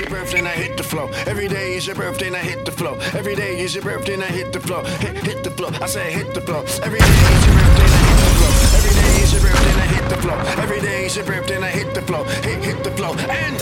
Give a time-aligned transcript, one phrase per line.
[0.00, 1.10] your birthday and I hit the flow.
[1.26, 2.98] Every day is your birthday and I hit the flow.
[3.12, 4.82] Every day is your birthday and I hit the flow.
[4.82, 5.68] Hit, hit the flow.
[5.80, 6.64] I say hit the flow.
[6.82, 8.68] Every day is your birthday and I hit the flow.
[8.72, 10.38] Every day is your birthday and I hit the flow.
[10.62, 12.24] Every day is your birthday and I hit the flow.
[12.24, 13.12] Hit, hit the flow.
[13.12, 13.58] And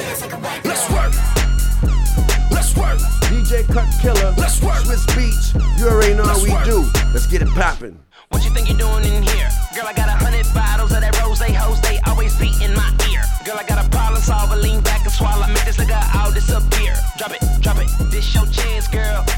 [0.64, 1.12] let's work.
[2.50, 2.98] Let's work.
[3.30, 4.34] DJ Cut Killer.
[4.38, 4.82] Let's work.
[4.84, 5.78] Swizz Beatz.
[5.78, 6.80] You already know how we Let's do.
[7.12, 7.98] Let's get it poppin'.
[8.30, 9.48] What you think you're doing in here?
[9.74, 12.90] Girl, I got a hundred bottles of that rose hose, they always beat in my
[13.10, 13.22] ear.
[13.44, 15.46] Girl, I got a problem solver, lean back and swallow.
[15.46, 15.77] Make this
[16.40, 16.94] disappear.
[17.16, 17.88] Drop it, drop it.
[18.10, 19.37] This your chance, girl.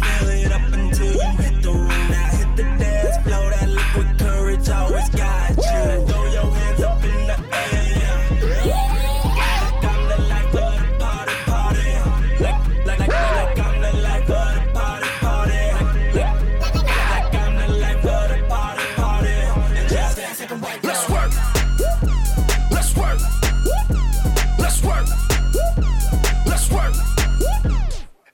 [0.00, 2.08] Fill it up until you hit the room.
[2.10, 6.06] Now hit the dance floor, that liquid courage always got you.
[6.06, 8.16] Throw your hands up in the air.
[9.36, 11.90] Like I'm the life of the party, party.
[12.44, 15.62] Like, like, like, like I'm the life of the party, party.
[16.16, 19.36] Like, like, like I'm the life of the party, party.
[19.78, 20.82] And just dance like a white.
[20.84, 21.32] Let's work.
[22.70, 23.20] Let's work.
[24.58, 25.06] Let's work.
[26.46, 26.94] Let's work.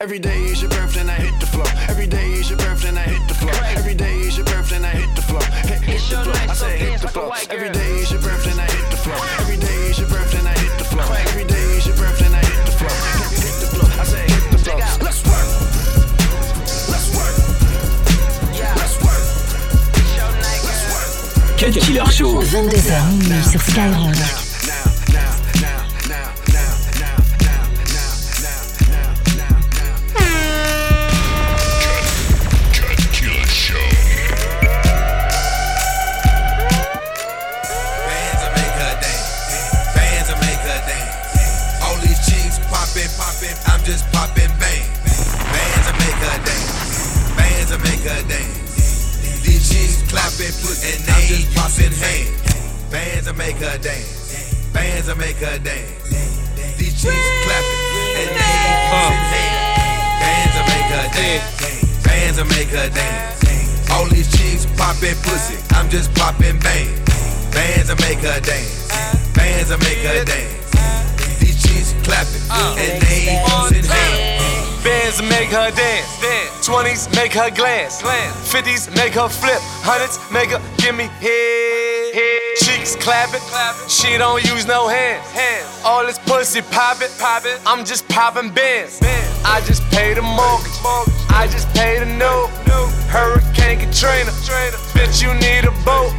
[0.01, 1.36] Every day is your birthday and I hit
[22.67, 24.17] 22h minuit sur Skyrock.
[43.69, 44.83] I'm just poppin' bang.
[45.07, 47.35] Bands will make dance.
[47.37, 47.71] Bands
[48.27, 49.43] dance.
[49.45, 51.47] These chicks clappin', put and they
[51.95, 52.56] hands.
[52.91, 54.71] Bands will make her dance.
[54.73, 55.91] Bands will make her dance.
[56.79, 57.79] These chicks clappin'
[58.15, 60.23] and they ain't poppin' hands.
[60.23, 62.05] Bands will make her dance.
[62.05, 63.91] Bands will make her dance.
[63.91, 65.59] All these chicks poppin' pussy.
[65.75, 66.89] I'm just poppin' bang.
[67.51, 68.87] Bands will make her dance.
[69.35, 71.41] Bands will make her dance.
[71.41, 74.85] These chicks clapping and they ain't using hands.
[74.85, 76.07] Bands make her dance.
[76.63, 78.03] 20s make her glance.
[78.03, 79.59] 50s make her flip.
[79.83, 82.56] Hundreds make her give me head.
[82.67, 83.41] Cheeks clapping.
[83.89, 85.25] She don't use no hands.
[85.85, 87.09] All this pussy popping.
[87.65, 88.99] I'm just popping bands.
[89.45, 90.75] I just paid the mortgage.
[91.31, 92.51] I just paid a note.
[93.07, 94.33] Hurricane Katrina.
[94.99, 96.11] Bitch, you need a boat.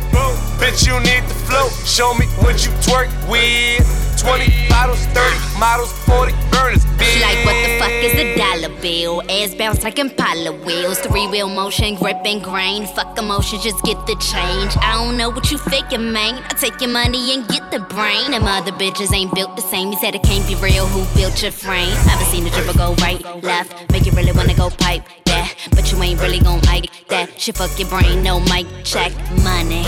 [0.56, 1.72] Bitch, you need the float.
[1.86, 3.84] Show me what you twerk with.
[4.18, 6.47] 20 bottles, 30 models, 40 birds.
[6.47, 6.47] furnace, bitch.
[6.74, 9.22] She like, what the fuck is a dollar bill?
[9.30, 11.00] Ass bounce like Impala wheels.
[11.00, 12.86] Three wheel motion, grip and grain.
[12.88, 14.76] Fuck emotion, just get the change.
[14.82, 16.44] I don't know what you faking, man.
[16.50, 18.32] I take your money and get the brain.
[18.32, 19.92] Them other bitches ain't built the same.
[19.92, 20.86] You said it can't be real.
[20.88, 21.94] Who built your frame?
[22.06, 23.92] Never seen a dribble go right, left.
[23.92, 25.04] Make you really wanna go pipe
[25.38, 25.54] that.
[25.72, 27.40] But you ain't really gon' like that.
[27.40, 29.12] Shit fuck your brain, no mic check.
[29.44, 29.86] Money,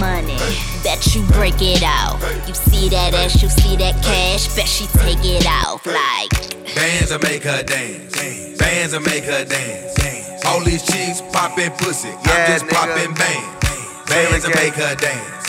[0.00, 0.40] money.
[0.82, 2.18] Bet you break it off.
[2.48, 4.48] You see that ass, you see that cash.
[4.56, 6.32] Bet she take it off like.
[6.74, 8.16] Bands will make her dance.
[8.58, 10.44] Bands will make her dance.
[10.46, 12.08] All these chicks poppin' pussy.
[12.08, 12.74] Yeah, I'm just nigga.
[12.74, 13.44] poppin' bang.
[14.08, 15.39] Bands will make her dance.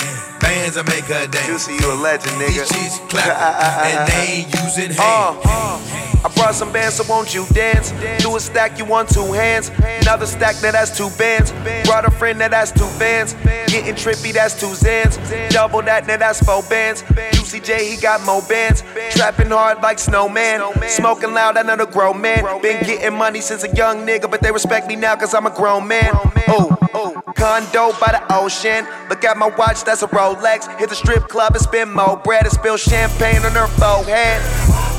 [0.51, 1.47] Bands will make her dance.
[1.47, 2.67] Juicy, you a legend, nigga.
[2.67, 5.45] These chicks clapping ah, ah, ah, and they ain't using Uh, hands.
[5.45, 7.91] Uh, I brought some bands, so won't you dance?
[8.21, 9.71] Do a stack, you want two hands.
[10.01, 11.51] Another stack that has two bands.
[11.87, 13.33] Brought a friend that has two bands.
[13.71, 15.17] Getting trippy, that's two zans.
[15.49, 17.03] Double that, now that's four bands.
[17.31, 18.83] Juicy J, he got more bands.
[19.11, 20.61] Trapping hard like snowman.
[20.89, 22.43] Smoking loud, I know the grown man.
[22.61, 25.55] Been getting money since a young nigga, but they respect me now cause I'm a
[25.55, 26.11] grown man.
[26.49, 28.85] Oh, Condo by the ocean.
[29.09, 30.67] Look at my watch, that's a Rolex.
[30.77, 34.41] Hit the strip club and spend more bread and spill champagne on her forehead.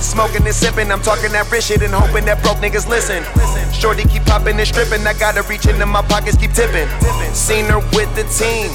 [0.02, 3.22] Smoking and sipping, I'm talking that rich shit and hoping that broke niggas listen.
[3.72, 6.88] Shorty keep popping and stripping, I gotta reach into my pockets, keep tipping.
[7.34, 8.70] Seen her with the team,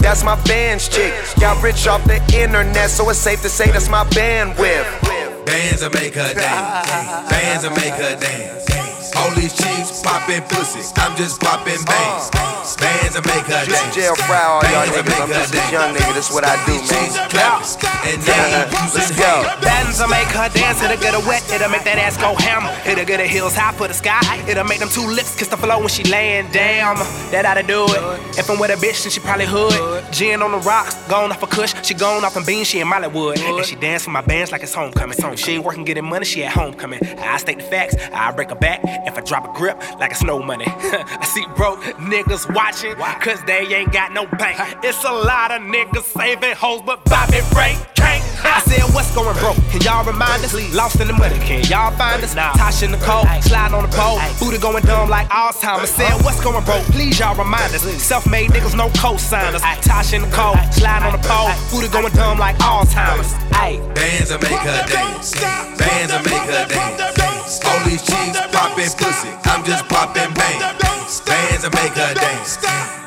[0.00, 1.12] that's my band's chick.
[1.38, 5.31] Got rich off the internet, so it's safe to say that's my bandwidth.
[5.46, 6.88] Bands will make her dance.
[7.30, 8.68] Bands will make her dance.
[9.16, 10.80] All these chicks poppin' pussy.
[10.96, 12.30] I'm just poppin' bangs.
[12.78, 13.94] Bands will make her Juicy dance.
[13.94, 15.20] jail fry all y'all Bands will niggas.
[15.22, 15.72] I'm make her just this dance.
[15.72, 17.28] young nigga, this what I do, These chicks man.
[17.28, 19.34] clapping and they ain't Let's using go.
[19.42, 19.64] hands.
[19.64, 22.72] Bands will make her dance, it'll get her wet, it'll make that ass go hammer.
[22.86, 25.56] It'll get her heels high for the sky, it'll make them two lips kiss the
[25.58, 26.96] floor when she laying down.
[27.30, 28.02] That oughta do it.
[28.38, 29.74] If I'm with a bitch, then she probably hood.
[30.12, 32.86] Gin on the rocks, gone off a kush, she gone off and beans, she in
[32.88, 33.38] Mollywood.
[33.38, 35.18] And she dance for my bands like it's homecoming.
[35.36, 37.00] She ain't working getting money, she at homecoming.
[37.18, 40.22] I state the facts, I break her back if I drop a grip like it's
[40.22, 40.64] no money.
[40.68, 44.58] I see broke niggas watching, cause they ain't got no bank.
[44.84, 48.21] It's a lot of niggas saving hoes, but Bobby Ray can't.
[48.44, 49.56] I said, what's going broke?
[49.70, 50.52] Can y'all remind us?
[50.74, 52.34] Lost in the money, can y'all find us?
[52.34, 54.18] Tasha Nicole, sliding on the pole.
[54.38, 55.90] Booty going dumb like Alzheimer's.
[55.90, 56.84] Said, what's going broke?
[56.92, 57.82] Please y'all remind us.
[58.02, 59.62] Self made niggas, no co signers.
[59.62, 61.50] Tasha Nicole, sliding on the pole.
[61.70, 63.32] Booty going dumb like Alzheimer's.
[63.56, 63.78] Ayy.
[63.94, 65.34] Bands will make her dance.
[65.78, 67.60] Bands will make her dance.
[67.64, 69.28] All these chicks poppin' pussy.
[69.44, 71.20] I'm just poppin' bangs.
[71.20, 72.56] Bands will make her dance.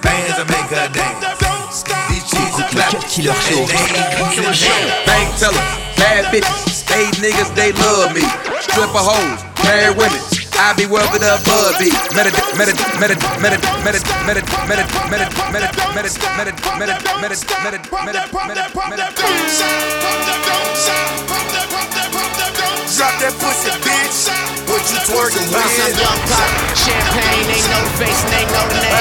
[0.02, 1.45] Bands will make her dance.
[2.96, 3.66] Cut Killer Show.
[5.06, 5.58] Bank teller,
[5.98, 8.22] bad bitches, spade niggas, they love me.
[8.62, 11.92] Stripper hoes, married women I be wherever the bud be.
[12.16, 18.24] Meta, meta, meta, meta, meta, meta, meta, meta, meta, meta, meta, meta, meta, meta, meta,
[18.48, 19.06] meta, meta,
[22.96, 24.32] Drop that pussy, bitch.
[24.72, 26.00] What you twerking with?
[26.00, 26.48] young pop.
[26.80, 28.96] Champagne, know the face know the name.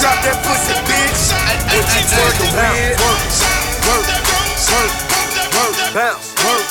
[0.00, 1.28] Drop that pussy, bitch.
[1.68, 2.96] What you twerking with?
[3.04, 3.20] Work,
[3.84, 4.08] work,
[4.72, 4.92] work,
[5.52, 6.64] work, bounce, work,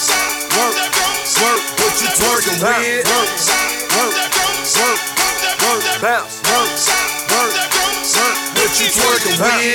[0.57, 0.73] work,
[1.38, 1.61] work.
[1.77, 3.06] What you twerking with?
[3.06, 3.69] Work,
[4.77, 5.00] work,
[5.63, 6.69] work, bounce, work,
[7.31, 7.54] work,
[9.39, 9.69] work.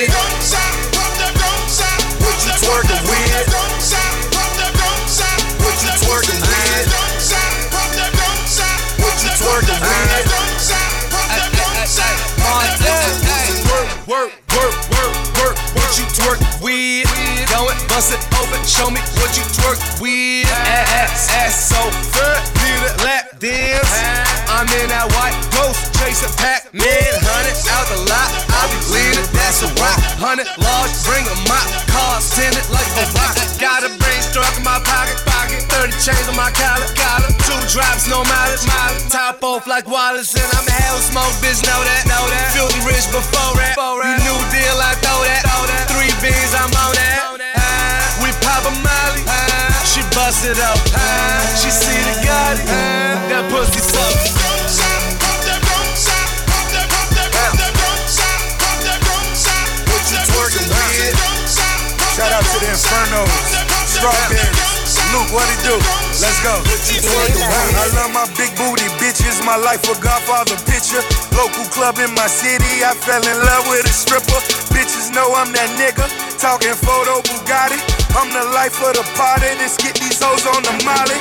[14.07, 15.55] Work, work, work, work,
[17.95, 20.47] bust it open, show me what you twerk with.
[20.51, 21.83] Ass, ass so
[22.13, 24.14] good, need a lap dance.
[24.75, 27.15] In that white ghost, chasing Pac-Man.
[27.23, 30.03] Hundred out the lot, I be leaning, that's a rock.
[30.19, 33.39] Hundred large, bring a mop, cars tinted like a rock.
[33.63, 35.63] Got a brain struck in my pocket, pocket.
[35.71, 37.31] Thirty chains on my collar, collar.
[37.47, 39.07] Two drops, no mileage, mileage.
[39.15, 41.63] Top off like Wallace, and I'm a hell smoke, bitch.
[41.63, 42.51] Know that, know that.
[42.51, 43.79] Filthy rich before that.
[43.79, 45.47] You new deal, I throw that.
[45.87, 47.23] Three beans, I'm on that.
[48.19, 49.23] We pop a molly.
[49.31, 50.83] Ah, she bust it up.
[50.99, 52.59] Ah, she see the God.
[53.31, 54.34] That pussy suck.
[62.95, 63.27] Infernos,
[63.91, 64.87] Strawberries.
[65.11, 65.75] Luke, what it do?
[66.23, 66.55] Let's go.
[66.63, 69.43] I love my big booty bitches.
[69.43, 71.03] My life a Godfather picture.
[71.35, 72.87] Local club in my city.
[72.87, 74.39] I fell in love with a stripper.
[74.71, 76.07] Bitches know I'm that nigga.
[76.39, 77.83] Talking photo Bugatti.
[78.15, 79.51] I'm the life of the party.
[79.59, 81.19] Let's get these hoes on the molly.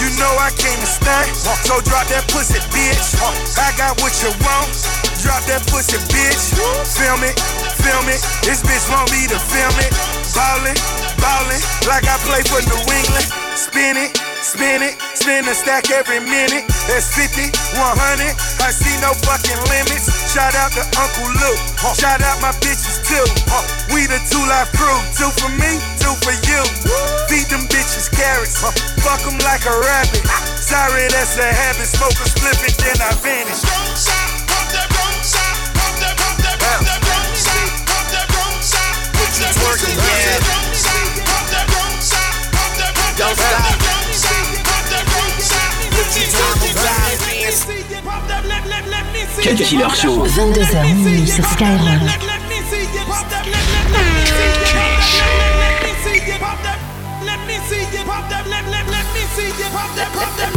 [0.00, 1.36] You know I came to stunt.
[1.36, 3.20] So drop that pussy, bitch.
[3.60, 4.72] I got what you want.
[5.20, 6.56] Drop that pussy, bitch.
[6.96, 7.36] Film it,
[7.84, 8.24] film it.
[8.40, 9.92] This bitch want me to film it.
[10.34, 10.78] Ballin',
[11.18, 13.26] ballin', like I play for New England.
[13.58, 16.64] Spin it, spin it, spin a stack every minute.
[16.86, 18.34] That's 50, 100.
[18.62, 20.08] I see no fucking limits.
[20.32, 21.60] Shout out to Uncle Luke.
[21.98, 23.26] Shout out my bitches too.
[23.92, 24.98] We the 2 Live Crew.
[25.18, 26.62] Two for me, two for you.
[27.26, 28.62] Feed them bitches carrots.
[28.62, 30.24] Fuck them like a rabbit.
[30.56, 31.86] Sorry, that's a habit.
[31.90, 34.19] Smoke a split and then I vanish.
[39.30, 40.42] You twerking, yeah.
[43.16, 43.78] Don't stop.
[49.42, 50.26] Cut Killer Show.
[50.26, 51.80] 22h minuit sur Skyrock.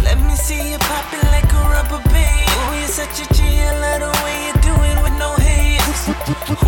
[0.03, 2.34] Let me see you pop it like a rubber band.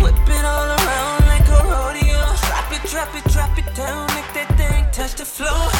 [0.02, 0.75] Whip it all around.
[3.06, 5.75] Drop it, drop it, down, make that thing touch the floor.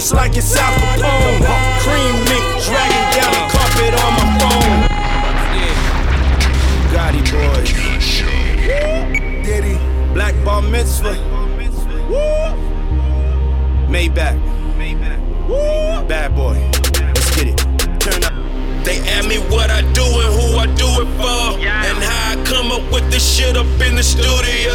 [0.00, 1.44] Interest like it's Al Capone.
[1.84, 4.80] Cream mink, dragging down the carpet on my phone.
[6.92, 7.70] Gotti boys.
[9.44, 9.76] Diddy.
[10.14, 11.16] Black bar mitzvah.
[13.88, 14.38] Maybach.
[16.08, 16.56] Bad boy.
[17.14, 17.58] Let's get it.
[18.00, 18.32] Turn up.
[18.84, 21.58] They ask me what I do and who I do it for.
[21.60, 24.72] And how I come up with this shit up in the studio.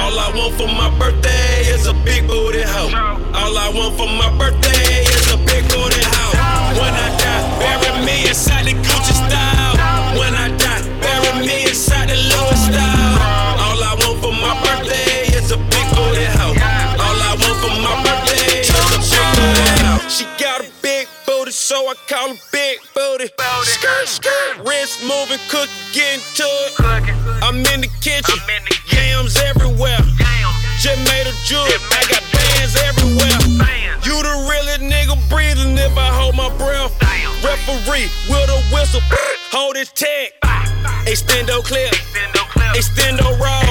[0.00, 3.17] All I want for my birthday is a big booty hoe.
[3.48, 6.36] All I want for my birthday is a big booty hoe.
[6.76, 9.72] When I die, bury me inside the Gucci style.
[10.20, 13.16] When I die, bury me inside the Louis style.
[13.64, 16.52] All I want for my birthday is a big booty hoe.
[17.00, 20.04] All I want for my birthday is a big booty hoe.
[20.12, 23.32] She got a big booty, so I call her big booty.
[23.64, 26.84] Skirt, skirt, wrist moving, cook, getting to it.
[27.40, 28.36] I'm in the kitchen,
[28.92, 30.04] yams everywhere.
[30.84, 32.97] Just made a jewel, I got bands everywhere.
[35.28, 36.92] Breathing if I hold my breath.
[37.44, 39.00] Referee with a whistle,
[39.52, 40.32] hold his tag.
[41.06, 41.94] Extendo clip,
[42.74, 43.67] extendo roll.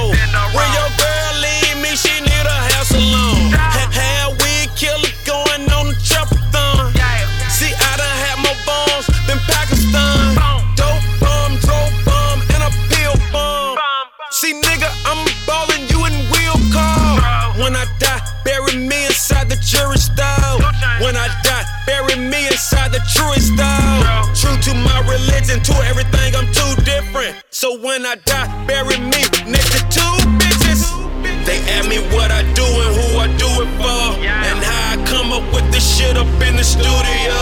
[25.38, 27.36] Religion, to everything, I'm too different.
[27.50, 30.90] So when I die, bury me next to two bitches.
[31.46, 34.26] They ask me what I do and who I do it for.
[34.26, 37.38] And how I come up with this shit up in the studio.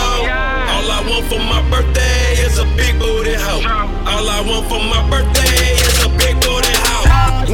[0.72, 3.64] All I want for my birthday is a big booty hoe.
[4.06, 5.65] All I want for my birthday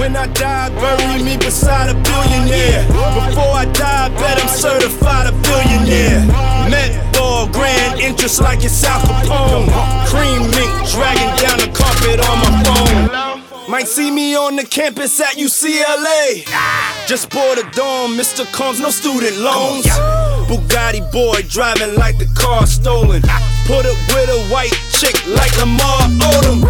[0.02, 2.84] When I die, bury me beside a billionaire.
[2.88, 6.26] Before I die, bet I'm certified a billionaire.
[6.68, 9.70] Met ball, grand interest like it's Al Capone.
[10.10, 13.70] Cream mink, dragging down the carpet on my phone.
[13.70, 16.48] Might see me on the campus at UCLA.
[17.06, 18.44] Just bought a dome, Mr.
[18.52, 19.86] Combs, no student loans.
[20.48, 23.22] Bugatti boy driving like the car stolen.
[23.66, 26.02] Put up with a white chick like Lamar
[26.32, 26.68] Odom.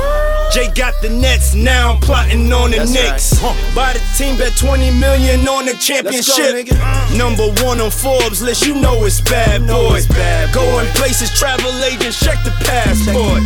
[0.52, 3.40] Jay got the Nets, now I'm plotting on the That's Knicks.
[3.74, 6.68] Buy the team, bet 20 million on the championship.
[7.16, 10.04] Number one on Forbes list, you know it's bad boy.
[10.52, 13.40] Going places, travel agents, check the passport.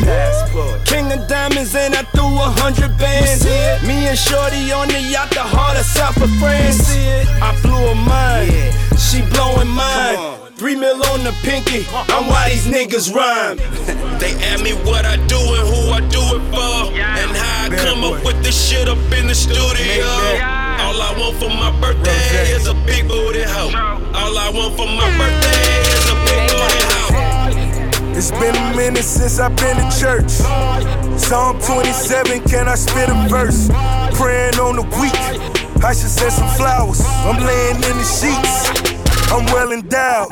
[0.84, 3.44] King of diamonds, and I threw a hundred bands.
[3.86, 6.90] Me and Shorty on the yacht, the heart of South of France.
[6.90, 10.35] I blew her mind, she blowing mine.
[10.56, 13.58] Three mil on the pinky, I'm why these niggas rhyme.
[14.16, 17.76] They ask me what I do and who I do it for, and how I
[17.76, 20.08] come up with this shit up in the studio.
[20.80, 23.68] All I want for my birthday is a big booty hoe.
[24.16, 28.16] All I want for my birthday is a big booty hoe.
[28.16, 30.30] It's been a minute since I've been to church.
[31.20, 33.68] Psalm 27, can I spit a verse?
[34.16, 35.20] Praying on the week,
[35.84, 37.02] I should send some flowers.
[37.04, 38.72] I'm laying in the sheets,
[39.28, 40.30] I'm well endowed.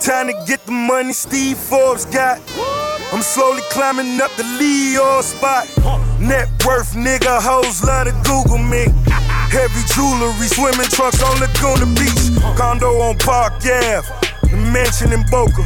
[0.00, 2.40] Time to get the money Steve Forbes got.
[3.12, 5.68] I'm slowly climbing up the Leo spot.
[6.20, 8.86] Net worth, nigga, hoes love to Google me.
[9.54, 12.34] Heavy jewelry, swimming trunks on Laguna Beach.
[12.58, 14.02] Condo on Park Ave,
[14.42, 15.62] the mansion in Boca.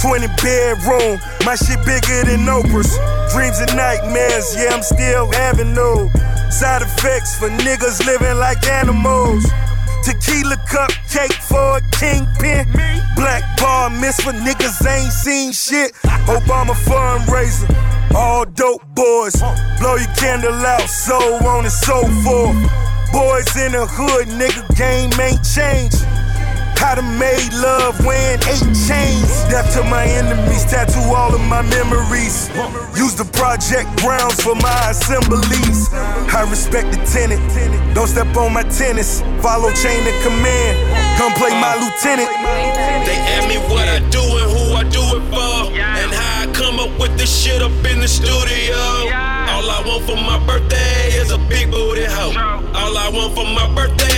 [0.00, 2.94] 20 bedroom, my shit bigger than Oprah's.
[3.32, 6.10] Dreams and nightmares, yeah, I'm still having those.
[6.50, 9.44] Side effects for niggas living like animals.
[10.02, 12.66] Tequila cupcake for a kingpin.
[13.16, 15.92] Black bar mitzvah niggas ain't seen shit.
[16.26, 17.68] Obama fundraiser.
[18.14, 19.36] All dope boys.
[19.80, 21.16] Blow your candle out, so
[21.46, 22.56] on and so forth.
[23.12, 26.00] Boys in the hood, nigga, game ain't changed.
[26.82, 29.30] I to made love wearing eight chains.
[29.46, 32.50] Death to my enemies, tattoo all of my memories.
[32.98, 35.88] Use the project grounds for my assemblies.
[35.94, 37.40] I respect the tenant.
[37.94, 39.22] Don't step on my tennis.
[39.40, 40.74] Follow chain of command.
[41.18, 42.28] Come play my lieutenant.
[43.06, 46.52] They ask me what I do and who I do it for, and how I
[46.52, 48.76] come up with this shit up in the studio.
[49.54, 52.34] All I want for my birthday is a big booty hoe.
[52.74, 54.11] All I want for my birthday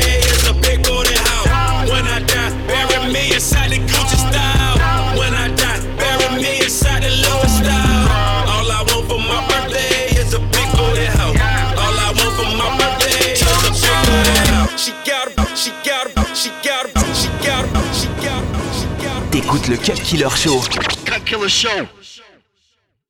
[19.54, 19.62] a, she got a, she got a.
[19.62, 20.60] T'écoutes le Cut Killer Show.
[21.04, 22.03] Cut Killer Show.